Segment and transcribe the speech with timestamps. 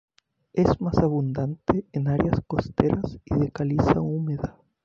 [0.53, 4.57] Es más abundante en áreas costeras y de caliza húmeda.